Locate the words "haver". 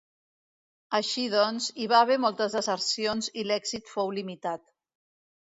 2.05-2.17